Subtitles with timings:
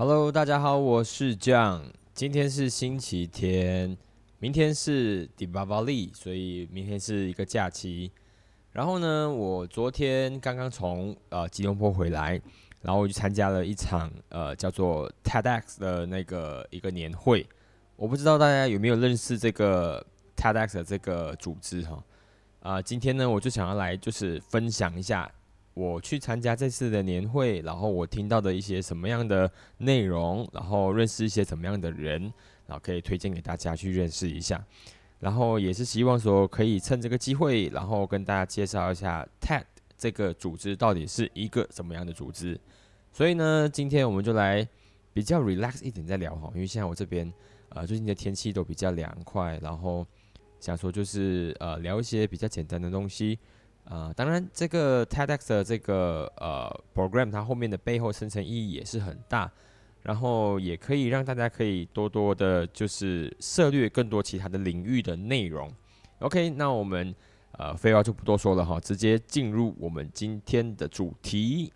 [0.00, 1.82] Hello，大家好，我是 John。
[2.14, 3.98] 今天是星期天，
[4.38, 8.12] 明天是 d i b a v a l i 所以明天是一个假期。
[8.70, 12.40] 然后呢，我昨天刚刚从呃吉隆坡回来，
[12.80, 17.44] 然后我去参加了一场呃叫做 TEDx 的那个一个年会。
[17.96, 20.06] 我不知道大家有没有认识这个
[20.36, 22.04] TEDx 的这个组织哈？
[22.60, 25.28] 啊，今天呢，我就想要来就是分享一下。
[25.78, 32.20] 我去参加这次的年会，然后我听到的一些什么样的内容，然后认识一些怎么样的人，
[32.66, 34.60] 然后可以推荐给大家去认识一下。
[35.20, 39.62] 然后也是希望说可以趁这个机会，然后跟大家介绍一下 TED
[39.96, 42.58] 这个组织到底是一个什么样的组织。
[43.12, 44.66] 所以呢，今天我们就来
[45.12, 47.32] 比较 relax 一点再聊哈，因为现在我这边
[47.68, 50.04] 呃最近的天气都比较凉快，然后
[50.58, 53.38] 想说就是呃聊一些比较简单的东西。
[53.90, 59.50] 呃，当然，这个 TEDx 的这个呃 program，它后面的背后深层意义也是很大，
[60.02, 65.72] 然后也可以让大家可以多多的，就是涉猎更多其他的领域的内容。
[66.18, 67.14] OK，那我们
[67.52, 71.72] 呃废话就不多说了哈，直接进入我们今天的主题。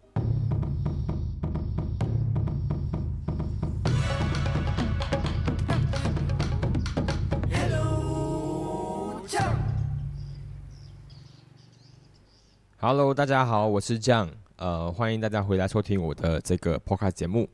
[12.85, 17.49] Hello，大家好，我是酱，呃，欢迎大家回来收听我的这个 Podcast 节目。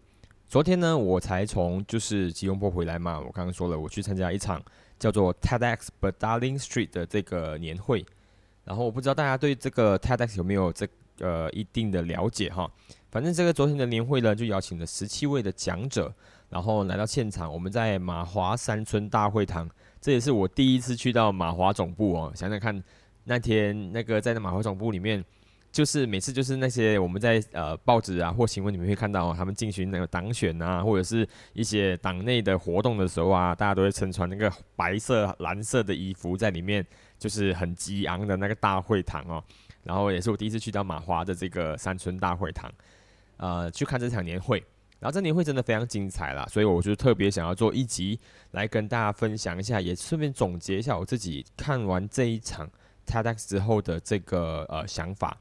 [0.49, 4.59] 昨天呢，我才从就是吉隆坡回来嘛，我刚刚说了，我去参加一场
[4.99, 8.07] 叫做 TEDx b u t Darling Street 的这个年会。
[8.65, 12.67] 然后我不知道大家对这个 TEDx 有没有这呃一定的了解哈。
[13.11, 16.11] 反正这个昨天的年会呢，就邀请了十七位的讲者，
[16.49, 17.53] 然后来到现场。
[17.53, 19.69] 我们在马华山村大会堂，
[20.01, 22.33] 这也是我第一次去到马华总部哦。
[22.35, 22.83] 想想看。
[23.29, 25.23] 那天那个在那马华总部里面，
[25.71, 36.85] 就是每次就是那些我们在呃报纸啊或新闻里面会看到他们进行那个党选啊，或者是一些党内的活动的时候啊，大家都会身穿那个白色、蓝色的衣服在里面，
[37.19, 39.45] 就是很激昂的那个大会堂哦。
[39.85, 42.73] 然后也是我第一次去到马华的这个山村大会堂，
[43.37, 44.65] 呃，去看这场年会。
[45.01, 48.19] 然后这年会真的非常精彩啦，所以我就特别想要做一集
[48.53, 52.69] 来跟大家分享一下，也顺便总结一下我自己看完这一场。
[53.09, 55.35] TEDx 之后的这个呃想法，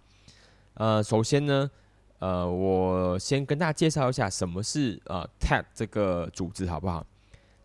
[0.75, 1.69] 呃，首先呢，
[2.19, 7.05] 呃，我先跟大家介绍一下什么是呃 TED 这个组织，好不好？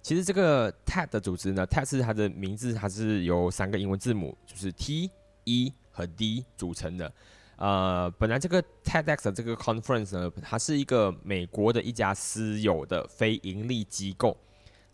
[0.03, 5.09] 其实这个 TED 的组织呢，TED 是它的名字，它是由三个英文字母，就是 T、
[5.45, 7.13] E 和 D 组成的。
[7.57, 14.37] 呃，本来这个 TEDx 的这个 conference 呢，它是一个美国的一家私有的非盈利机构，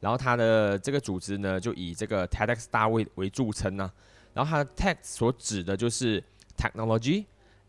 [0.01, 3.91] 然后它的这个组织呢，就以这个 TEDx 大会为著称呢。
[4.39, 6.23] 然后它的 tech 所指的就是
[6.57, 7.25] technology,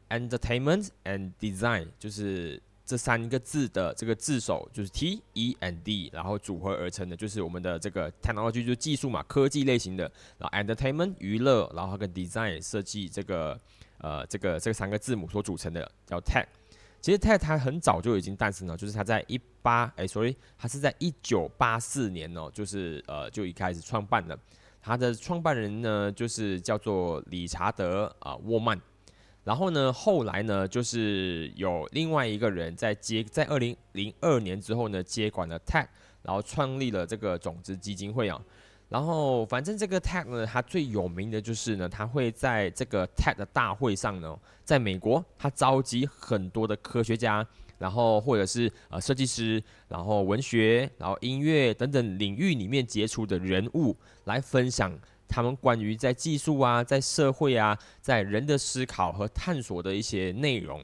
[0.10, 13.60] entertainment and design，就是这三个字的这个字首就是 T E and D，然后组合而成的，就是我们的这个 technology 就是技术嘛，科技类型的，然后 entertainment 娱乐，然后跟 design 设计这个
[13.98, 16.46] 呃这个这三个字母所组成的叫 tech。
[17.02, 24.38] 其实 tech 它很早就已经诞生了，就是它在一八哎，sorry，它是在一九八四年哦，就是呃就一开始创办的。
[24.82, 28.80] 他的创办人呢，就是叫做理查德啊沃曼，
[29.44, 35.86] 然后呢，后来呢，就是有另外一个人在接，在二零零二年之后呢，接管了 TED，
[36.24, 38.42] 然后创立了这个种子基金会啊，
[38.88, 47.46] 然后反正这个 TED 呢，它最有名的就是呢，它会在这个 TED 的大会上呢，在美国，它召集很多的科学家。
[47.80, 54.96] 然后或者是呃设计师，然后文学，然后音乐等等领域里面杰出的人物来分享
[55.28, 60.84] 他们关于在技术啊，在社会啊，在人的思考和探索的一些内容。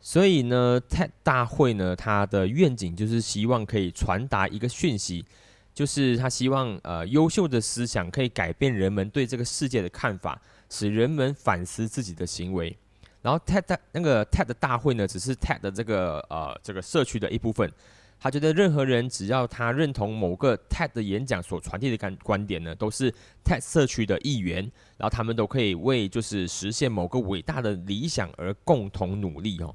[0.00, 5.24] 所以呢，TED 大会呢，它的愿景就是希望可以传达一个讯息，
[5.72, 12.76] 就是他希望呃优秀的思想可以改变人们对这个世界的看法，使人们反思自己的行为。
[13.24, 17.72] 然后 TED 那个 TED 大会呢，只是 TED 的这个呃这个社区的一部分。
[18.20, 23.10] 他觉得任何人只要他认同某个 TED 的演讲所传递的观观点呢，都是
[23.42, 24.62] TED 社区的一员。
[24.98, 29.74] 然后他们都可以为就是实现某个伟大的理想而共同努力哦。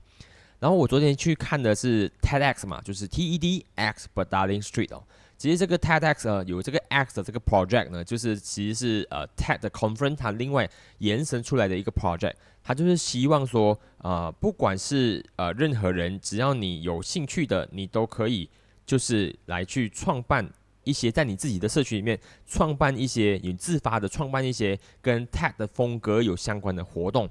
[0.59, 5.03] 然后我昨天去看的是 TEDx 嘛，就是 TEDx but Darling Street 哦。
[5.39, 18.50] 其实这个 TEDx 呃有这个 X 的这个 project 呢，就是其实是呃 TED 的 conference 它另外延伸出来的一个 project，它就是希望说呃不管是呃任何人，只要你有兴趣的，你都可以
[18.86, 20.45] 就是来去创办
[20.83, 27.30] 一些在你自己的社区里面创办一些你自发的创办一些跟 TED 的风格有相关的活动。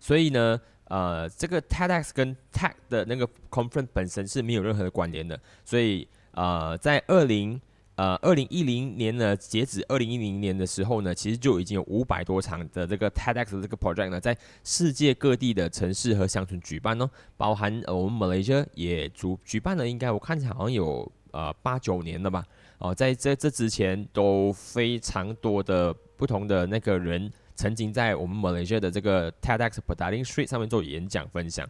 [0.00, 7.60] 所以呢，呃，这个 TEDx 跟 TED 的那个 conference 本身是没有任何的关联的，所以呃，在二零
[7.96, 22.44] 呃二零一零年呢，截止二零一零年的时候呢，其实就已经有五百多场的这个 TEDx 的这个 project 呢，在世界各地的城市和乡村举办哦，包含呃我们 Malaysia 也主举办了，应该我看起来好像有呃八九年了吧，
[22.78, 27.30] 哦，在这这之前都非常多的不同的那个人。
[27.56, 31.64] 曾经在我们 Malaysia 的这个 TEDx Petaling Street 上面做演讲分享，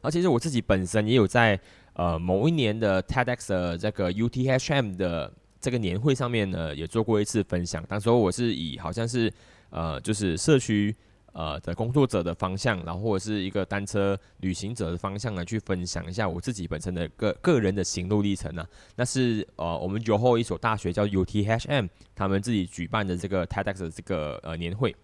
[0.00, 1.56] 而其实我自己本身也有在
[1.98, 7.84] 呃某一年的 TEDx 的这个 UTHM 的这个年会上面呢，也做过一次分享。
[7.88, 9.30] 当时我是以好像是
[9.70, 10.94] 呃就是社区
[11.32, 18.64] 呃的工作者的方向，然后或者是一个单车旅行者的方向来去分享一下我自己本身的个个人的行路历程呢。
[18.94, 24.94] 那是呃我们酒后一所大学叫 UTHM 他们自己举办的这个 TEDx 的这个呃年会。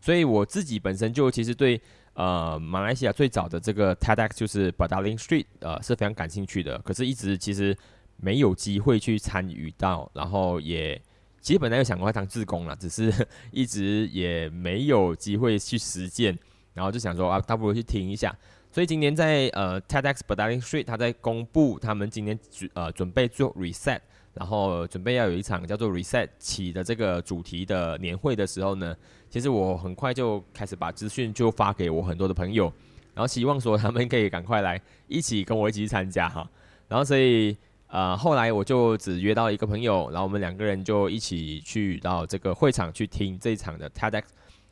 [0.00, 1.80] 所以我自己本身就其实对
[2.18, 7.76] 呃马来西亚最早的这个 TEDx 就是 b a d a l i n g Street 呃是非常感兴趣的，可是一直其实
[8.16, 11.00] 没有机会去参与到，然后也
[11.40, 13.12] 其实本来有想过要当志工了，只是
[13.52, 16.36] 一直也没有机会去实践，
[16.74, 18.36] 然后就想说啊，倒不如去听一下。
[18.72, 24.00] 所以今年在呃 TEDx b a d a l i n g Street 他在公布他们今年准呃准备做 reset。
[24.38, 28.96] 然后准备要有一场叫做 Reset 起的这个主题的年会的时候呢，
[29.28, 32.72] 其实我很快就开始把资讯就发给我很多的朋友，
[33.14, 36.48] 然后希望说他们可以赶快来一起跟我一起去参加哈。
[36.86, 37.56] 然后所以
[37.88, 44.22] 呃后来我就只约到一个朋友，然后我们两个人就一起去到这个会场去听这一场的 TEDx。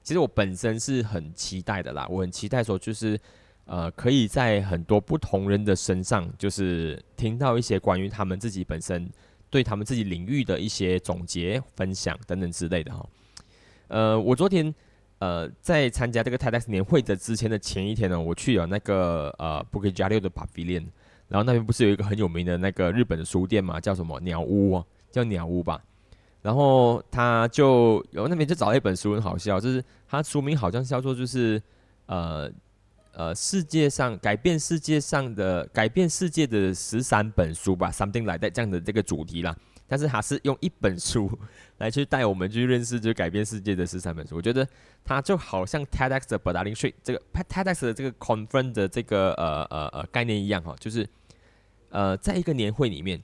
[0.04, 3.18] 其实我本身是很期待的啦，我很期待说就是
[3.64, 9.10] 呃可以在很多不同人的身上，就是听到一些关于他们自己本身。
[9.56, 13.08] 对他们自己领域的一些总结、分享等等之类的哈。
[13.88, 14.74] 呃，我昨天
[15.18, 20.84] 呃在参加这个 TEDx 年会的之前的前一天呢，我去了那个呃 Bukit Jalil 的 Pavilion，
[21.28, 25.82] 然后那边不是有一个很有名的那个日本的书店嘛，叫什么鸟屋，叫鸟屋吧。
[26.42, 31.62] 然后他就有那边就找了一本书，很好笑，就是他书名好像是叫做就是
[32.04, 32.52] 呃。
[33.18, 39.56] 呃，世界上改变世界上的改变世界的十三本书吧，something like that 这样的这个主题啦。
[39.88, 41.26] 但是他是用一本书
[41.78, 44.36] 来去带我们去认识，就改变世界的十三本书。
[44.36, 44.68] 我觉得
[45.02, 48.72] 它就好像 TEDx 的 b a d a l i n g Street 这个 TEDx 的这个 conference
[48.72, 51.08] 的这个呃呃呃概念一样哈，就是
[51.88, 53.18] 呃在一个年会里面，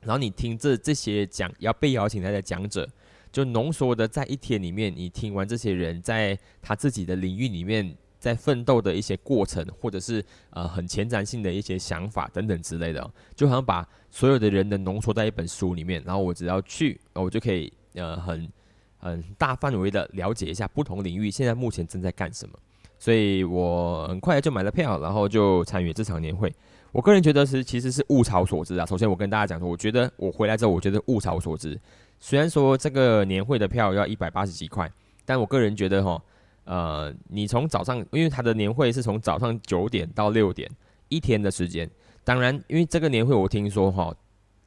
[0.00, 2.88] 然后你听这这些讲要被邀请来的讲者，
[3.30, 7.94] 就浓缩的在一天里面，你听完这些人在他自己的领域里面。
[8.24, 18.50] 在奋斗的一些过程，或者是呃很前瞻性的一些想法等等之类的，就好像把所有的人的浓缩在一本书里面，然后我只要去，我就可以呃很
[18.96, 22.58] 很大范围的了解一下不同领域现在目前正在干什么。
[22.98, 26.50] 所以我很快就买了票，然后就参与这场年会。
[26.92, 28.86] 我个人觉得是其实是物超所值啊。
[28.86, 31.78] 首先我跟大家讲说，我觉得我回来之后，我觉得物超所值。
[32.18, 34.90] 虽然说这个年会的票要一百八十几块，
[35.26, 36.22] 但我个人觉得哈。
[36.64, 40.70] 呃，你从早上，因为他的年会是从早上九点到六点，
[41.08, 41.88] 一天的时间。
[42.24, 44.14] 当然，因为这个年会我听说哈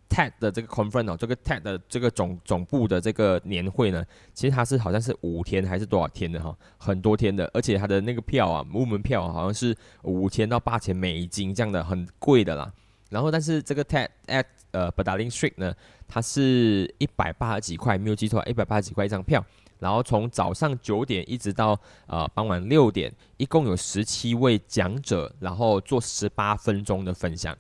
[0.10, 12.72] ，TED 的这个 conference 哦，这个 TED 的这个总总部的这个年会呢，其实它是好像是五天还是多少天的哈，很多天的，而且它的那个票啊，入门票好像是五千到八千美金这样的，很贵的啦。
[13.10, 15.74] 然后，但是这个 TED at 呃 b a d a l i n g Street 呢，
[16.08, 19.44] 它是一百八十几块，没有记错，一百八十几块一张票。
[19.80, 27.58] 然后从早上九点一直到呃傍晚六点，一共有十七位讲者，然后做十八分钟的分享。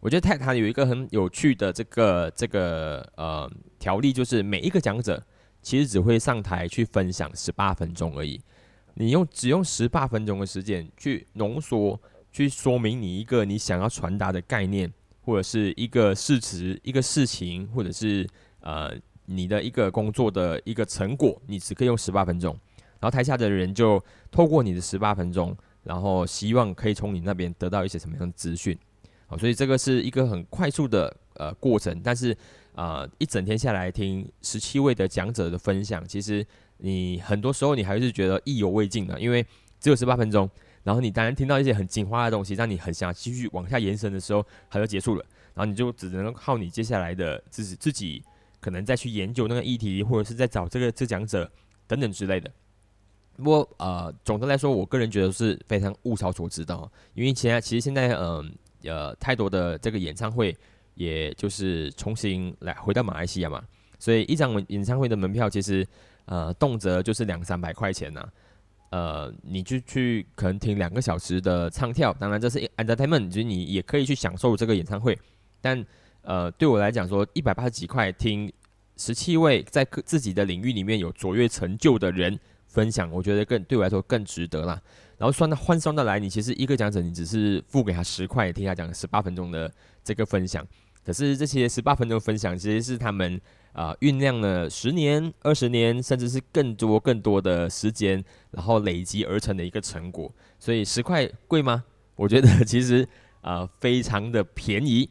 [0.00, 5.22] 我觉得泰坦有一个很有趣的这个这个呃条例，就是每一个讲者
[5.62, 8.40] 其实只会上台去分享十八分钟而已。
[8.94, 11.98] 你用只用十八分钟的时间去浓缩，
[12.30, 14.92] 去说明你一个你想要传达的概念，
[15.22, 18.28] 或者是一个事实、一个事情，或者是
[18.60, 18.94] 呃。
[19.26, 22.52] 你的一个工作的一个成果，你只可以用十八分钟，
[23.00, 28.76] 然后台下的人就透过你的十八分钟，然后希望可以从你那边得到一些什么样的资讯，
[29.26, 32.36] 好，所以这个是一个很快速的呃过程，但是
[32.74, 36.46] 啊一整天下来听十七位的讲者的分享，其实
[36.78, 39.44] 你很多时候你还是觉得意犹未尽的，因为
[39.80, 40.48] 只有十八分钟，
[40.82, 48.22] 然后你当然听到一些很精华的东西，让你很想继续往下延伸的时候，它就结束了，然后你就只能靠你接下来的自己自己。
[48.64, 51.50] 可能再去研究那个议题，或者是在找这个这讲者
[51.86, 52.50] 等等之类的。
[53.36, 56.90] 不过呃，总的来说，我个人觉得是非常物超所值的。
[57.12, 58.50] 因为现在其实现在嗯
[58.84, 60.56] 呃太多的这个演唱会，
[60.94, 63.62] 也就是重新来回到马来西亚嘛，
[63.98, 65.86] 所以一张演唱会的门票其实
[66.24, 68.26] 呃动辄就是两三百块钱呐。
[68.92, 75.18] 呃，你就去可能听两个小时的唱跳，当然这是 entertainment，就是你也可以去享受这个演唱会。
[75.60, 75.84] 但
[76.24, 78.52] 呃，对我来讲说，一百八十几块听
[78.96, 84.80] 十七位在自己的领域里面有卓越成就的人分享，我觉得更对我来说更值得啦。
[85.16, 90.66] 然后算到换算的来，你其实一个讲者，你只是付给他十块，听他讲十八分钟的这个分享。
[91.04, 93.38] 可是这些十八分钟分享，其实是他们
[93.72, 100.34] 啊酝酿了十年、二十年，甚至是更多更多的时间，然后累积而成的一个成果。
[100.58, 101.84] 所以十块贵吗？
[102.16, 103.06] 我觉得 其实
[103.42, 105.10] 啊非常的便宜，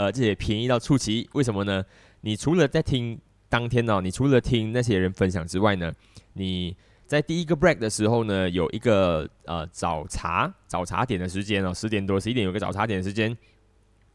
[0.00, 1.28] 呃，这也便宜到出奇。
[1.34, 1.84] 为什么呢？
[2.22, 5.92] 你除了在听当天哦，你除了听那些人分享之外呢，
[6.32, 6.74] 你
[7.06, 13.36] 在第一个 break 的时候呢，有一个呃早茶早茶点的时间哦，十点多十一点有个早茶点的时间，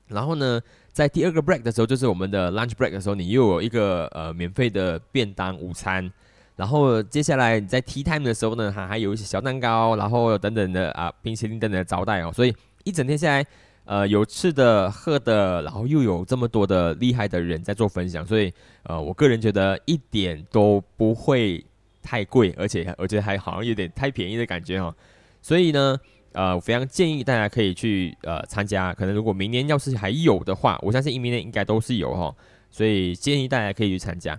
[0.07, 0.59] 然后呢。
[0.95, 6.09] 在第二个 break 的时候，就是我们的 lunch break 的时候，你又有一个呃免费的便当午餐，
[6.55, 13.45] 然后接下来你在 tea time 的时候呢，它还有一些小蛋糕，然后等等的啊冰淇淋等等的招待哦，所以一整天下来，
[13.85, 21.63] 呃有吃的喝的，然后又有这么多的厉害的人在做分享，所以呃我个人觉得一点都不会
[22.01, 24.93] 太贵，而且而且还好像有点太便宜的感觉哦，
[25.41, 25.97] 所以呢。
[26.37, 32.35] 呃，我非常建议大家可以去呃参加，可能如果明年要是还有的话，我相信明年应该都是有哈，
[32.69, 34.37] 所以建议大家可以去参加。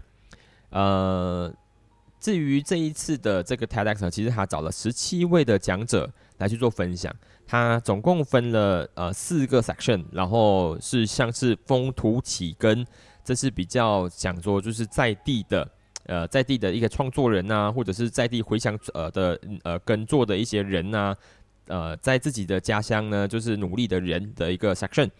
[0.68, 1.50] 呃，
[2.20, 7.14] 至于这一次的这个 TEDx，其实他找了十七位的讲者来去做分享，
[7.46, 12.86] 他总共分了呃四个 section，然后是像是风土起根，
[13.24, 15.68] 这是比较讲说就是在地的
[16.06, 21.14] 呃在地的一个创作人呐，或者是在地回想呃的呃耕作的一些人呐。
[21.68, 25.10] 呃，在自己的家乡呢，就是努力的人的一个 section。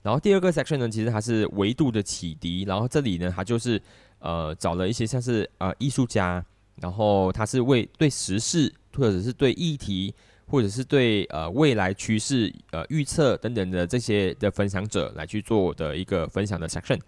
[0.00, 2.62] 然后第二个 section 呢，其实它是维度的启迪。
[2.62, 3.82] 然后这里呢，它就是
[4.20, 6.44] 呃找了一些像是呃艺术家，
[6.76, 10.14] 然后他是为对时事或者是对议题，
[10.46, 17.00] 或者是对呃未来趋势呃预测等等的这些的分享者来去做的一个分享的 section。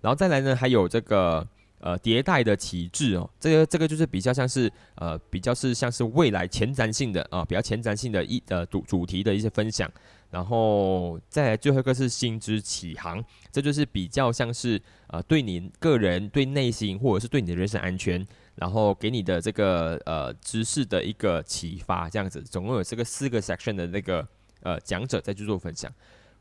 [0.00, 1.46] 然后再来呢，还有这个。
[1.80, 9.88] 呃，迭代的旗帜哦，这个这个就是比较像是呃，比较是像是未来前瞻性的啊，比较前瞻性的一呃主主题的一些分享，
[10.30, 24.26] 然后再来最后一个是心之起航，这就是比较像是呃对你个人对内心或者是对你的人身安全，然后给你的这个呃知识的一个启发，这样子，总共有这个四个 section 的那个
[24.62, 25.92] 呃讲者在去做分享。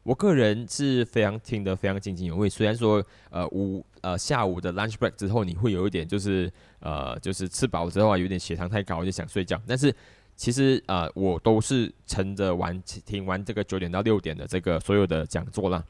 [0.08, 2.48] 我个人是非常听得非常津津有味。
[2.48, 6.50] 虽然说，呃，午呃下午的 lunch break 之后，你会有一点就是
[6.80, 9.62] 呃就是吃饱之后啊，有点血糖太高就想睡觉。
[9.68, 9.94] 但是
[10.38, 15.84] 其实呃我都是撑着完听完这个九点到六点的这个所有的讲座啦。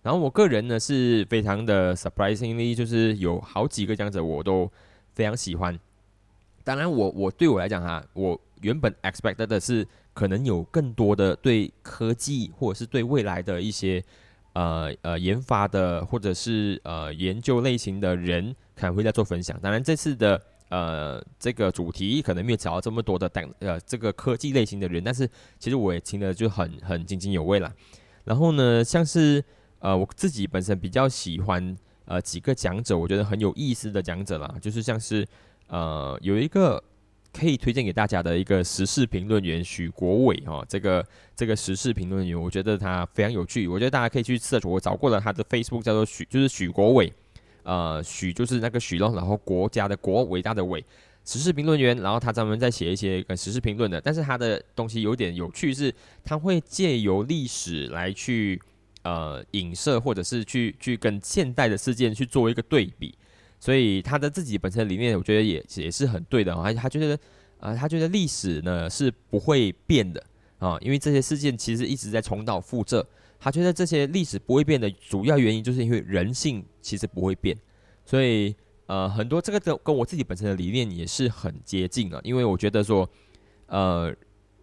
[0.00, 4.70] 然后我个人呢是非常的 surprisingly，就是有好几个讲者我都
[5.12, 5.76] 非常喜欢。
[6.62, 9.84] 当然，我我对我来讲哈，我原本 expected 的是。
[10.16, 14.02] 可能有更多的对科技或者是对未来的一些
[14.54, 19.60] 呃呃研发的或者是呃研究类型的人可能会在做分享。
[19.60, 27.70] 当然这次的呃这个主题可能没有找到这么多的等呃这个科技类型的人，但是其实我也听得就很很津津有味了。
[28.24, 29.44] 然后呢，像是
[29.80, 35.28] 呃我自己本身比较喜欢呃几个讲者，我觉得很有意思的讲者啦，就是像是
[35.68, 36.82] 呃有一个。
[37.36, 47.12] 可以推荐给大家的一个时事评论员许国伟哈，这个这个时事评论员，我觉得他非常有趣，我觉得大家可以去搜索我找过了他的 Facebook 叫做许，就是许国伟，
[47.62, 50.82] 呃，许就是那个许咯，然后国家的国，伟大的伟，
[51.26, 58.58] 时事评论员，然后他专门在写一些跟时事评论的，但是他的东西有点有趣，是他会借由历史来去
[59.02, 63.14] 呃影射，或者是去去跟现代的事件去做一个对比。
[63.58, 66.72] 所以他的自己本身的理念，我觉得也也是很对的啊。
[66.72, 67.18] 他觉得，
[67.58, 70.22] 呃，他觉得历史呢是不会变的
[70.58, 73.06] 啊，因为这些事件其实一直在重蹈覆辙。
[73.38, 77.56] 他觉得这些历史不会变的主要原因，就是因为人性其实不会变。
[78.04, 78.54] 所以，
[78.86, 82.20] 呃，很多这个跟跟我自己本身的理念也是很接近啊。
[82.24, 83.08] 因为我觉得说，
[83.66, 84.14] 呃。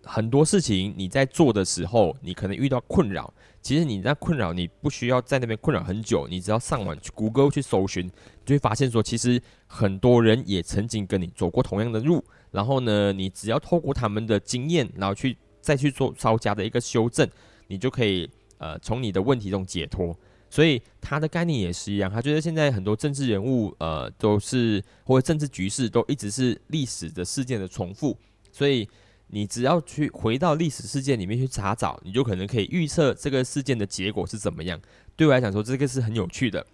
[0.03, 3.33] 很多事情你在做的时候，你可能遇到困扰。
[3.62, 8.12] 其实你在困扰，你不需要在那边困扰很久，你只要上网去谷歌去搜寻，
[8.45, 12.22] 就会发现说，其实很多人也曾经跟你走过同样的路。
[12.51, 17.25] 然后呢，你只要透过他们的经验，然后去再去做稍加的一个修正，
[17.67, 20.13] 你就可以呃从你的问题中解脱。
[20.50, 28.17] 所以他的概念也是一样，他觉得现在很多政治人物呃都是或者政治局势都一直是历史的事件的重复，
[28.51, 28.86] 所以。
[29.33, 34.79] 你只要去回到历史事件里面去查找，你就可能可以预测这个事件的结果是怎么样。
[35.15, 36.65] 对我来讲说，这个是很有趣的。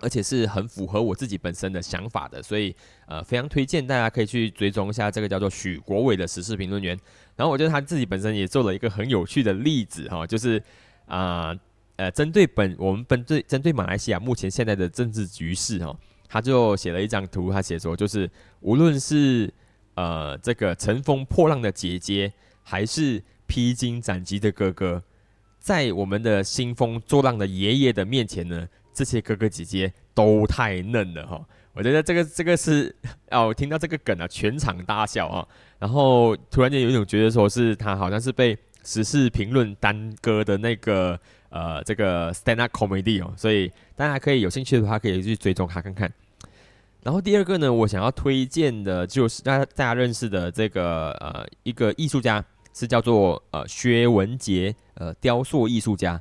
[0.00, 2.72] 而且是很符合我自己本身的想法的，所以
[3.08, 6.96] 呃非常推荐大家可以去追踪一下这个叫做许国伟的时事评论员。
[7.34, 10.62] 然后我觉得他自己本身也做了一个很有趣的例子哈，就是
[11.06, 11.52] 啊
[11.96, 15.92] 呃针对本我们本对针对马来西亚目前现在的政治局势哈，
[16.28, 18.30] 他就写了一张图，他写说就是
[18.60, 19.52] 无论是
[19.98, 25.02] 呃这个乘风破浪的姐姐，还是披荆斩棘的哥哥，
[25.58, 28.68] 在我们的兴风作浪的爷爷的面前呢。
[28.98, 31.40] 这些哥哥姐姐都太嫩了哈，
[31.72, 32.92] 我觉得这个这个是
[33.30, 35.46] 哦，听到这个梗啊，全场大笑啊，
[35.78, 41.16] 然后突然间有一种觉得说是他好像是被时事评论耽搁的那个
[41.50, 46.12] 呃这个 stand up comedy 哦，所以大家可以有兴趣的话可以去追踪他看看。
[47.02, 56.20] 然后第二个呢，我想要推荐的就是大家大家认识的这个呃一个艺术家是叫做呃薛文杰呃雕塑艺术家。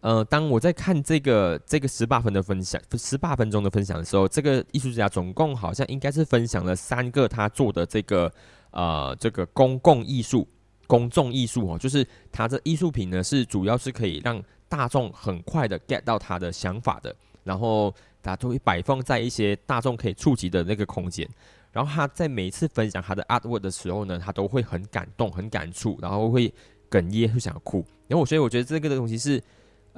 [0.00, 8.32] 呃，当我在看这个这个十八分的分享，十八分钟的分享的时候，这个艺术家总共好像应该是分享了三个他做的这个
[8.70, 10.46] 呃这个公共艺术、
[10.86, 17.92] 公众艺术哦，就是他的艺术品呢是主要是可以让大众很快的 get 到他的想法的，然后
[18.26, 21.28] 他都会摆放在一些大众可以触及的那个空间，
[21.72, 26.52] 然后他在每次分享他的 artwork 的时候呢，他都会很感动、很感触，然后会
[26.90, 29.42] 哽咽、会想哭，然后我所以我觉得这个东西是。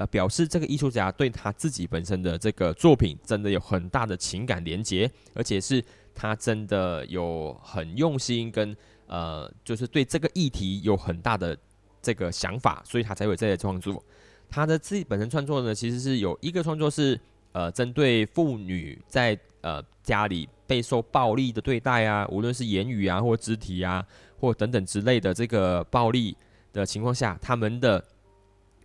[0.00, 8.76] 呃，表示这个艺术家对他自己本身的这个作品真的有很大的情感连接，而且是他真的有很用心跟
[9.08, 11.58] 呃，就是对这个议题有很大的
[12.00, 14.00] 这个想法，所以他才会这些创作。
[14.48, 17.20] 他的自己本身创作呢，其实是有一个创作是
[17.58, 24.06] 呃，针对妇女在呃家里备受暴力的对待啊，无论是言语啊或肢体啊
[24.38, 26.36] 或等等之类的这个暴力
[26.72, 28.04] 的情况下，他们的。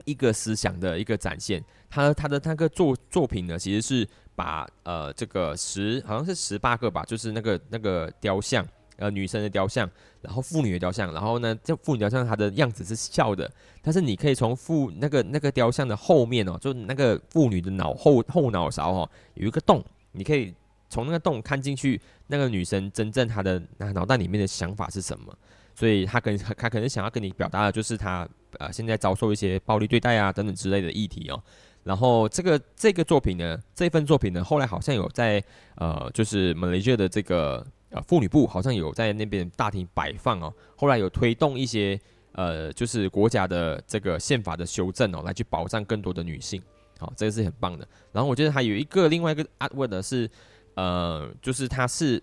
[0.06, 9.90] 一个思想的一个展现，他他的那个作作品呢，其实是把呃这个十好像是十八个吧，就是那个那个雕像，呃女生的雕像，
[10.22, 13.50] 然后妇女的雕像，然后呢这妇女雕像她的样子是笑的，
[13.82, 20.54] 但是你可以从妇那个那个雕像的后面哦，就那个妇女的脑后后脑勺哦有一个洞，你可以
[20.90, 25.34] 从那个洞看进去，那个女生真正她的那脑袋里面的想法是什么，
[25.76, 28.28] 所以她跟她可能想要跟你表达的就是她。
[28.60, 31.44] 呃，现在遭受一些暴力对待啊，等等之类的议题哦。
[31.84, 40.54] 然后这个这个作品呢，这份作品呢，后来好像有在呃，就是 Malaysia 的这个呃妇女部，好像有在那边大厅摆放哦。
[40.76, 42.00] 后来有推动一些
[42.34, 46.62] 呃，就是国家的这个宪法的修正哦，来去保障更多的女性。
[47.00, 47.88] 好，这个是很棒的。
[48.12, 50.30] 然后我觉得还有一个另外一个 artwork 是
[50.76, 52.22] 呃，就是它是。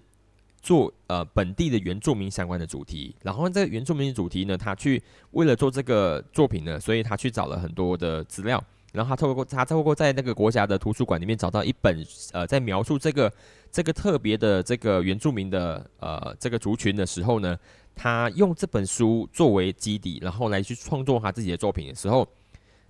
[0.62, 13.32] 做呃本地的原住民相关的主题，然后这个原住民主题呢，他去为了做这个作品呢，所以他去找了很多的资料，然后他透过他透过在那个国家的图书馆里面找到一本呃，在描述这个
[13.70, 17.58] 这个特别的这个原住民的呃这个族群的时候呢，
[17.94, 22.26] 他用这本书作为基底，然后来去创作他自己的作品的时候。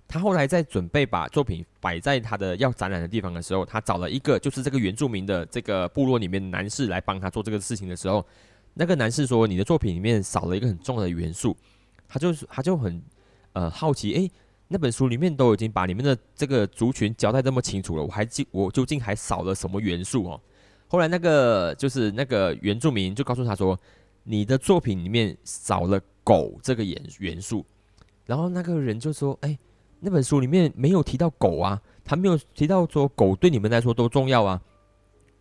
[0.07, 8.25] 他后来在准备把作品摆在他的要展览的地方的时候，他找了一个就是这个原住民的这个部落里面的男士来帮他做这个事情的时候，
[8.73, 11.55] 那个男士说：“你的作品里面少了一个很重要的元素。”
[12.09, 13.01] 他就是他就很
[13.53, 14.29] 呃好奇，诶，
[14.71, 20.41] 那本书里面都已经把你们的这个族群交代这么清楚了，我还记我究竟还少了什么元素哦？
[20.87, 23.77] 后来那个就是那个原住民就告诉他说
[24.23, 27.65] ：“你的作品里面少了狗这个元元素。”
[28.25, 29.57] 然后那个人就说：“哎。”
[30.03, 34.59] 那本书里面没有提到狗啊，他没有提到说狗对你们来说都重要啊。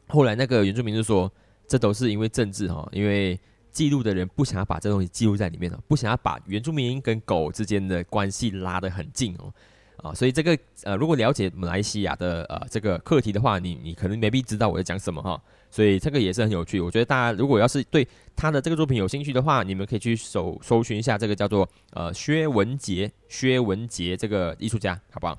[0.06, 1.32] 后来那个原住民就说，
[1.66, 3.40] 这都是因为政治哈，因为
[3.72, 9.52] 记录的人不想要把这东西记录在里面了，不想要把原住民跟狗之间的关系拉得很近哦。
[10.02, 15.38] 啊，所以这个呃，如果了解马来西亚的呃这个课题的话，你你可能没必知道我在讲什么哈。
[15.70, 16.80] 所以这个也是很有趣。
[16.80, 25.38] 我觉得大家如果要是对他的这个作品有兴趣的话，你们可以去搜搜寻一下这个叫做呃薛文杰薛文杰这个艺术家，好不好？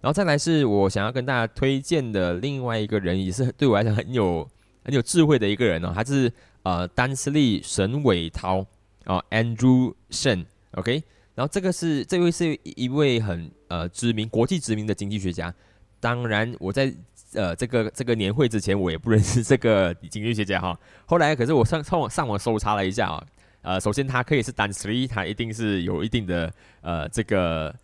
[0.00, 4.48] 然后再来是我想要跟大家推荐的另外一个人，也是对我来讲很有
[4.84, 8.66] 很有智慧的一个人哦，他是呃丹斯利沈伟涛
[9.04, 11.02] 啊，Andrew Shen，OK。
[11.34, 15.54] 然后这个是这位是一位很呃知名国际知名的经济学家。
[15.98, 16.92] 当然我在
[17.34, 20.78] 呃这个这个年会之前我也不认识这个经济学家哈。
[21.06, 23.26] 后来可是我上上网上网搜查了一下啊，
[23.62, 27.74] 呃首先他可以是单 three，他一定是有一定的呃这个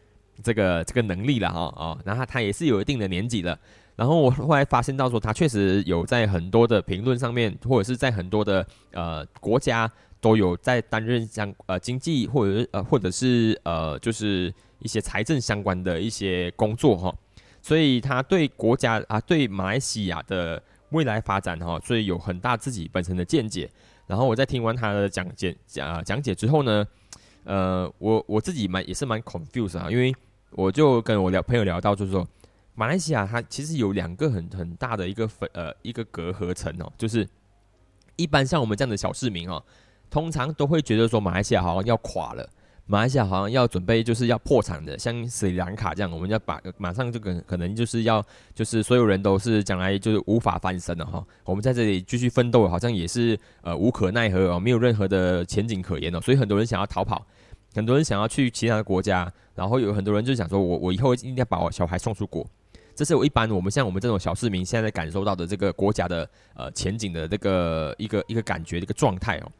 [0.42, 3.58] 这个这个能力了哈啊，然后他也是有一定的年纪了。
[3.96, 9.90] 然后我后来发现到说他确实有在很多的评论上面，或者是在很多的呃国家。
[10.18, 17.14] 都有在担任相呃经济或者呃或者是呃就是一些财政相关的一些工作哈，
[17.60, 23.70] 所以他对国家啊，对马来西亚的未来发展哈，所以有很大自己本身的见解。
[24.06, 26.84] 然后我在听完他的讲解讲讲解之后呢，
[27.44, 30.12] 呃，我我自己蛮也是蛮 confused 啊，因为
[30.52, 32.26] 我就跟我聊朋友聊到，就是说
[32.76, 37.26] 马来西亚它其实有两个很很大的一个分呃一个隔阂层哦，就是
[38.14, 39.60] 一般像我们这样的小市民哦，
[40.08, 42.48] 通常都会觉得说马来西亚好像要垮了。
[42.88, 51.26] 马来西亚好像要准备就是要破产的，像斯里兰卡这样，我们要把马上就可可能就是要就是所有人都是将来就是无法翻身了哈。
[51.44, 56.20] 我们在这里继续奋斗，好像也是呃无可奈何哦，没有任何的前景可言哦。
[56.20, 57.26] 所以很多人想要逃跑，
[57.74, 62.46] 很多人想要去其他的国家，然后有很多人就想说，我我以后一定要把我小孩送出国。
[62.96, 69.52] 这是我一般我们像我们这种小市民现在感受到的这个国家的呃前景的这个一个一个感觉一个状态哦。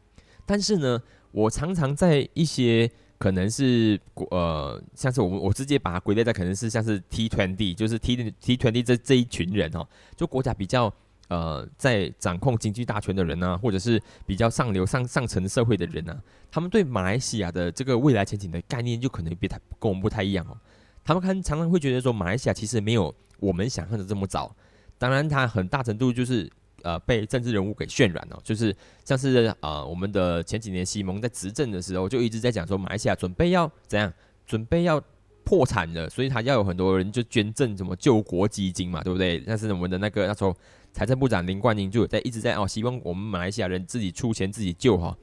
[0.43, 0.99] 但是呢，
[1.31, 3.99] 我常常在一些可能是
[4.31, 10.91] 呃，像是我们我直接把它归类在可能是像是 T twenty，就是 T T twenty 这这一群人哦，就国家比较
[11.27, 16.19] 呃在掌控经济大权的人呢，或者是比较上流上上层社会的人呢，
[16.49, 20.57] 他们对马来西亚的这个未来前景的概念就可能比太跟我们不太一样哦。
[21.03, 24.55] 他们看常常会觉得说，马来西亚其实没有我们想象的这么早，
[24.97, 26.49] 当然它很大程度就是。
[26.83, 28.73] 呃，被政治人物给渲染了，就是
[29.03, 34.13] 像是呃，我们的前几年西蒙在执政的时候，就一直在讲说马来西亚准备要怎样，
[34.45, 35.03] 准备要
[35.43, 39.39] 破产了，所以他要有很多人就捐赠什么救国基金嘛，对不对？
[39.39, 40.55] 但是我们的那个那时候
[40.93, 45.17] 财政部长林冠英就有在一直在哦，希望我们马来西亚人自己出钱自己救哈。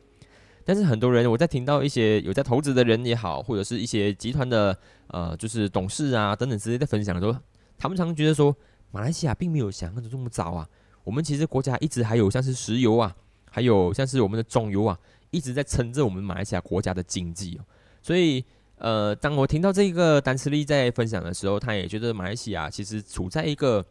[0.64, 7.38] 但是很多人我在听到一些有在投资的人也好，或者是一些集团的呃，就是董事啊等等之类的分享的时候，
[7.84, 8.56] 他们常常觉得说
[8.90, 10.66] 马来西亚并没有想象的这么糟啊。
[11.02, 13.14] 我们其实国家一直还有像是石油啊，
[13.50, 14.98] 还有像是我们的中油啊，
[15.30, 17.60] 一直在撑着我们马来西亚国家的经济。
[18.00, 18.42] 所以，
[18.78, 23.84] 呃，当我听到这个丹斯利在分享的时候，他也觉得马来西亚其实处在一个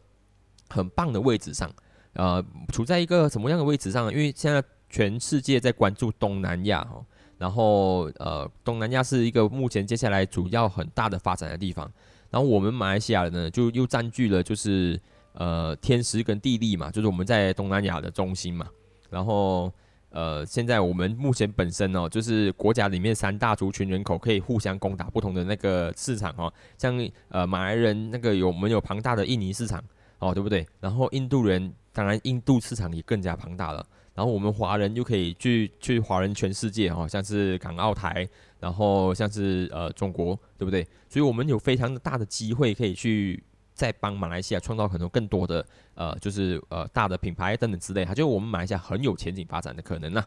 [0.70, 1.72] 很棒的位置上，
[2.14, 4.10] 呃，处在一个什么样的位置上？
[4.10, 7.00] 因为现在全世界在关注东南亚哈，
[7.38, 11.88] 然后呃，东南亚是一个目前接下来主要很大的发展的地方，
[12.34, 15.00] 然后我们马来西亚人呢，就又占据了就是。
[15.36, 18.68] 呃，天时跟地利嘛，就是我们在东南亚的中心嘛。
[19.10, 19.68] 然后，
[20.10, 26.52] 呃，现在我们目前本身哦，就是国家里面三大族群人口可以互相攻打不同的那个市场哦。
[26.78, 26.96] 像
[27.30, 29.82] 呃马来人那个有我们有庞大的印尼市场
[30.20, 30.64] 哦，对不对？
[30.78, 33.84] 然后印度人当然印度市场也更加庞大了。
[34.14, 38.28] 然后我们华人就可以去去华人全世界哦，像是港澳台，
[38.60, 40.86] 然后像是呃中国，对不对？
[41.08, 43.42] 所以我们有非常大的机会可以去。
[43.76, 50.24] 在帮马来西亚创造很多更多的呃，就是呃大的品牌等等之类，它就我们马来西亚很有前景发展的可能呐。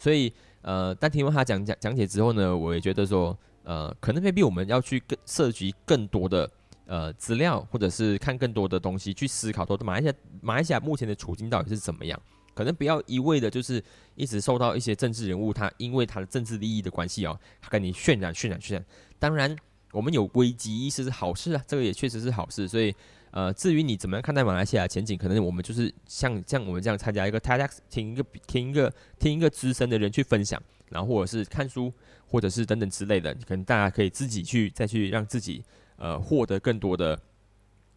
[0.00, 6.50] 所以呃，但听完他讲讲讲解之后呢，我也觉得说呃，可能未必我们要去更涉及更多的
[6.86, 12.20] 呃资料，或者是看更多的东西去思考，说马来西亚马来西亚目前的处境到底是怎么样？
[12.58, 13.82] 可能不要一味的就是
[14.16, 18.84] 一直受到一些政治人物他因为他的政治利益的关系哦，他跟你渲染渲染渲染。
[19.18, 19.56] 当然。
[19.90, 22.68] 我们有危机意识是好事啊，这个也确实是好事。
[22.68, 22.94] 所以，
[23.30, 31.90] 呃，至于你怎么样看待马来西亚前景，可能我们就是像像我们这样参加一个 TEDx，听一个听一个听一个资深的人去分享，然后或者是看书，
[32.26, 35.64] 或者是等等之类的，可能大家可以自己去再去让自己
[35.96, 37.18] 呃获得更多的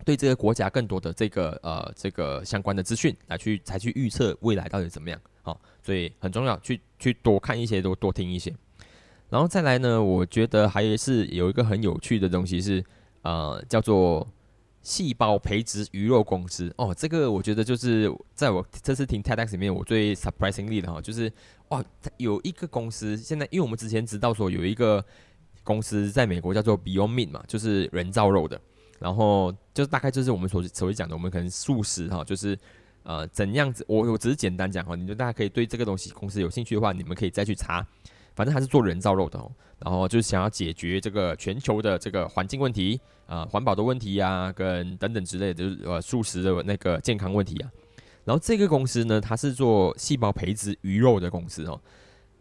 [0.05, 5.19] 对这个国家更多的这个呃这个相关的资讯，来去才去预测未来到底怎么样。
[5.43, 8.53] 好，所以很重要，去去多看一些，多多听一些。
[9.29, 12.83] 然后再来呢，我觉得还是有一个很有趣的东西是，
[13.21, 14.27] 呃，叫做
[14.81, 16.93] 细胞培植鱼肉公司哦。
[16.93, 21.31] 这个我觉得就是在我这次听 TEDx 里面，我最 surprisingly 的哈，就是
[21.69, 21.83] 哇，
[22.17, 25.03] 有一个公司现在，因为我们之前知道说有一个
[25.63, 28.59] 公司在美国叫做 Beyond Meat 嘛，就是人造肉的，
[29.01, 32.57] 然后就是大概就是我们所所谓讲的，我们可能素食哈，就是
[33.03, 37.85] 呃怎样子，我我只是简单讲哈，你就大家可以对这个东西公司有兴趣的话，你们可以再去查。
[38.33, 47.69] 反正还是做人造肉的哦，然后就是想要解决这个全球的这个环境问题啊、环保的问题呀，跟等等之类的，就是呃素食的那个健康问题啊。
[48.23, 51.79] 然后这个公司呢，它是做细胞培植鱼肉的公司哦。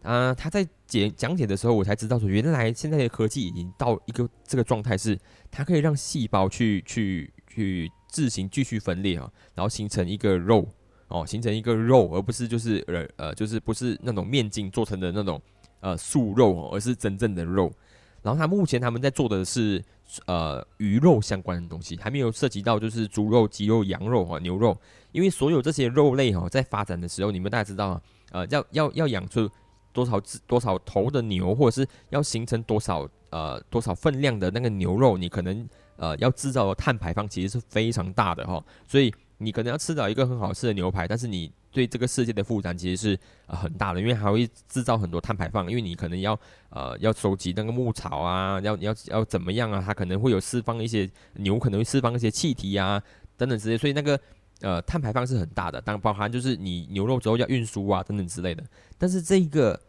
[0.01, 5.15] 啊，他在解讲解的时候，我才知道说，原来现在的科技已经到一个这个状态，是
[5.51, 10.67] 它可以让细胞去去去自行继续分裂啊，然后形成一个肉
[11.09, 15.39] 哦，形成一个肉，而不是就是呃呃，就是不是那种面筋做成的那种。
[15.83, 17.73] 呃，素肉，而是真正的肉。
[18.21, 19.83] 然后他目前他们在做的是
[20.27, 24.77] 呃鱼肉相关的东西，还没有涉及到就是猪肉、鸡肉、羊肉哈、牛肉。
[25.11, 29.49] 因为所有这些肉类哈，在发展的时候，你们大家知道啊，呃，要要要养出
[29.91, 46.39] 多少只多少头的牛，或者是要形成多少呃多少分量的那个牛肉，你可能呃要制造的碳排放其实是非常大的哈，所以你可能要吃到一个很好吃的牛排，但是你对这个世界的负担其实是呃很大的，因为还会制造很多碳排放，因为你可能要
[46.69, 53.01] 呃要收集那个牧草啊，要要要怎么样啊，它可能会有释放一些牛可能会释放一些气体啊
[53.37, 54.19] 等等之类，所以那个
[54.59, 58.63] 呃碳排放是很大的，当然包含就是你牛肉之后要运输啊等等之类的，
[58.97, 59.79] 但是这个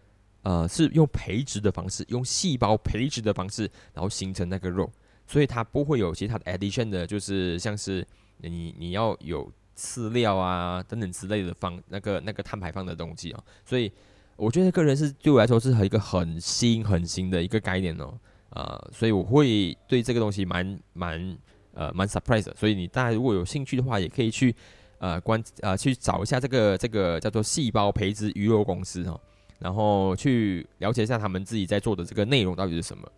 [0.42, 4.90] 呃是用培植的方式，用细胞培植的方式，然后形成那个肉，
[5.26, 8.06] 所以它不会有其他的 addition 的，就是像是
[8.38, 9.50] 你你要有。
[9.74, 13.90] 饲料啊等等之类的方那个那个碳排放的东西哦，所以
[14.36, 18.12] 我觉得个人是对我来说是一个很新很新的一个概念哦，
[18.50, 21.38] 呃，所以我会对这个东西蛮蛮
[21.72, 24.54] 呃蛮 surprise 的，所以你大家如果有兴趣的话，也可以去
[24.98, 29.18] 呃关呃去找一下这个这个叫做细胞培植鱼肉公司哦，
[29.62, 33.08] 然后去了解一下他们自己在做的这个内容到底是什么，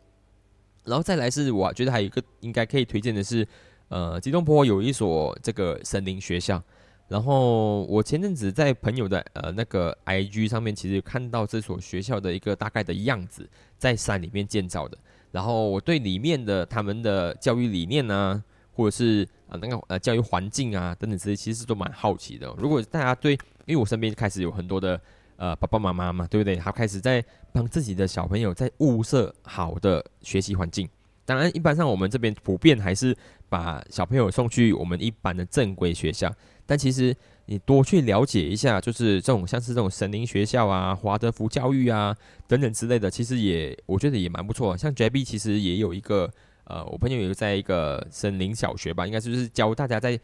[0.84, 3.46] 然后再来是我觉得还有一个应该可以推荐的是。
[3.88, 6.60] 呃，吉隆坡有一所这个森林学校，
[7.06, 14.96] 然后我前阵子在朋友的呃那个 IG 上面，其实看到这所学校的一个大概的样子，在山里面建造的。
[15.30, 22.52] 然后我对里面的他们的教育理念呢，或者是呃那个呃教育环境啊等等这些，其实都蛮好奇的。
[22.56, 23.34] 如果大家对，
[23.66, 24.98] 因为我身边开始有很多的
[25.36, 26.56] 呃爸爸妈妈嘛，对不对？
[26.56, 30.88] 他开始在帮自己的小朋友在物色好的学习环境。
[31.26, 33.16] 当然，一般上我们这边普遍还是
[33.48, 36.30] 把小朋友送去我们一般的正规学校。
[36.66, 37.14] 但其实
[37.46, 42.14] 你多去了解一下，就是这种像是这种森林学校啊、华德福教育啊
[42.46, 44.76] 等等之类的，其实也我觉得也蛮不错。
[44.76, 46.30] 像 JB 其实也有一个
[46.64, 50.18] 呃，我朋友有在一个森林小学吧，应该就是教大家在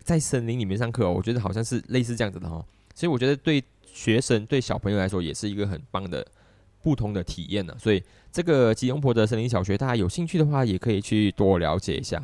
[0.00, 1.10] 在森林里面上课。
[1.10, 2.64] 我觉得好像是类似这样子的哈。
[2.94, 3.62] 所以我觉得对
[3.94, 6.26] 学生对小朋友来说也是一个很棒的。
[6.84, 12.22] 不同的体验呢，所以这个吉隆坡的森林小学，大家有兴趣的话，也可以去多了解一下。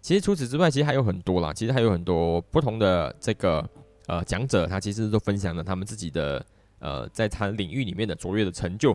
[0.00, 3.64] 其实除此之外，其实还有很多啦，其实还有很多不同的这个
[4.08, 6.44] 呃讲者，他其实都分享了他们自己的
[6.80, 8.92] 呃在他领域里面的卓越的成就。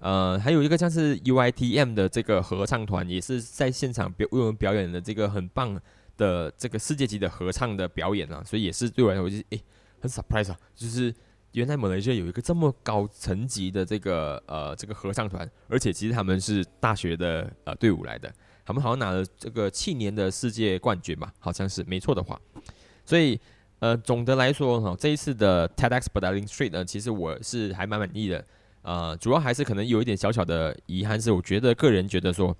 [0.00, 5.80] 呃，还有一个像是 UITM 的这个合唱团，也是在现场表为我们表演的这个很棒
[6.18, 9.62] 的这个世界级的合唱的表演啊，所以也是对我来说就是诶
[9.98, 11.14] 很 surprise 啊，就是。
[11.52, 18.32] 原来马来西有一个这么高层级的这个呃这个合唱团，而且其实他们是大学的呃队伍来的，
[18.64, 22.40] 他们好像拿了这个去年的世界冠军吧，好像是没错的话。
[23.04, 23.38] 所以
[23.80, 28.42] 呃总的来说哈，这一次的 TEDx b a d l i n Street 呢，其实我是还蛮满意的。
[28.80, 32.56] 呃，主要还是可能有一点小小的遗憾，是我觉得个人觉得说，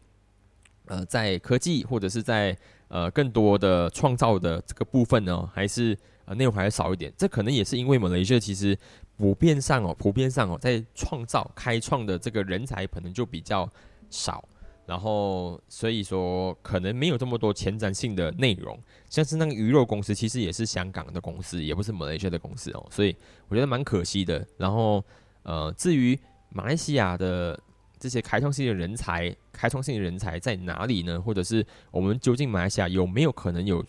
[0.85, 2.55] 呃，在科技或者是在
[2.88, 5.96] 呃更多的创造的这个部分呢，还是。
[6.35, 8.77] 内容还是少一点，这可能也是因为马来西亚其实
[9.16, 13.68] 普遍上哦，普遍上哦，在创造、开创的这个人才可能就比较
[14.11, 14.47] 少，
[14.87, 18.79] 然后所以说可能没有这么多前瞻性的内容。
[19.09, 23.14] 像是那个鱼肉公司，其实也是香港的公司，也不是马来西亚的公司哦，所以
[23.49, 24.45] 我觉得蛮可惜的。
[24.57, 25.05] 然后
[25.42, 26.18] 呃，至于
[26.49, 27.59] 马来西亚的
[27.99, 31.21] 这些开创性的人才，开创性的人才在哪里呢？
[31.21, 33.85] 或者是我们究竟马来西亚有没有可能有？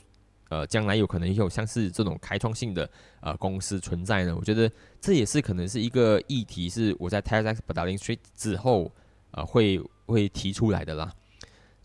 [0.53, 2.87] 呃，将来有可能也有像是这种开创性的
[3.21, 4.35] 呃公司存在呢？
[4.37, 8.91] 我觉得这也是可能是一个议题，是我在 TEDx b a d l i n g Street 之后
[9.31, 11.11] 呃会会提出来的啦。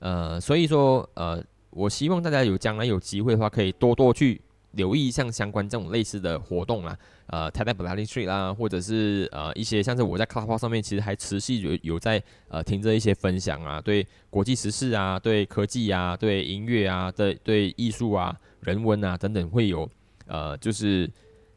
[0.01, 4.39] 呃，所以说呃，我希望大家有将来有机会的话，可以多多去
[4.73, 6.95] 留意像相关这种类似的活动啦。
[7.29, 18.39] 呃，TEDx b a d l i n g Street 啦，或者是呃一些像是我在 Club 上面其实还持续有有在呃听着一些分享啊，对国际时事啊，对科技啊，对音乐啊，对对艺术啊。
[18.61, 19.89] 人文啊等等会有，
[20.27, 21.11] 呃，就是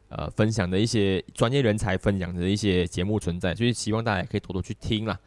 [0.08, 5.18] 呃分享的一些专业人才分享的一些节目存在，所以希望大家可以多多去听啦。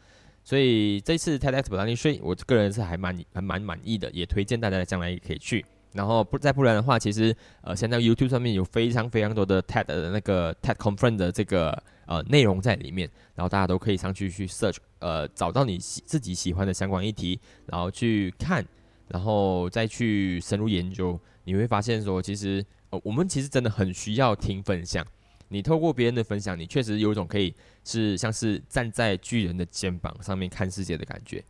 [0.44, 5.64] 所以这次 TEDx 不丹尼税，我个人是还蛮还蛮满意的，也推荐大家将来也可以去。
[5.92, 18.64] 然后不再不然的话，其实呃现在 YouTube 上面有非常非常多的 TED 的那个 TED Conference 的这个呃内容在里面，然后大家都可以上去去 search，呃找到你喜自己喜欢的相关议题，然后去看，
[19.08, 21.18] 然后再去深入研究。
[21.44, 25.06] 你会发现说，其实呃，我们其实真的很需要听分享。
[25.48, 31.40] 你透过别人的分享，你确实有一种可以是像是站在巨人的肩膀上面看世界的感觉。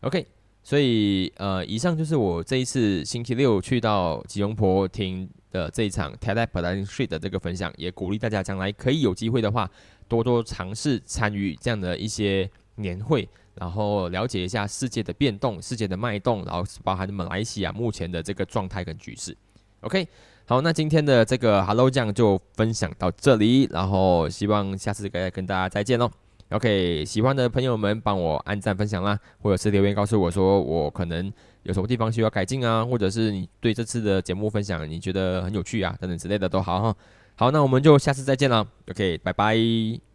[0.00, 0.26] OK，
[0.64, 9.70] 所以呃，以上就是我这一次星期六去到吉隆坡听的这一场 TED p a d a n Street 的这个分享，也鼓励大家将来可以有机会的话，
[10.08, 13.28] 多多尝试参与这样的一些年会。
[13.56, 19.36] 然后了解一下世界的变动、世界的脉动，然后包含马来西亚目前的这个状态跟局势。
[19.80, 20.06] OK，
[20.46, 26.10] 好，那今天的这个 Hello 酱就分享到这里，然后希望下次再跟大家再见喽。
[26.50, 31.32] OK，喜欢的朋友们帮我按赞分享啦，或者是留言告诉我说我可能
[31.64, 36.96] 有什么地方需要改进啊，或者是你对这次的节目分享你觉得很有趣啊，等等之类的都好哈。
[37.34, 38.66] 好，那我们就下次再见了。
[38.88, 40.05] OK，拜拜。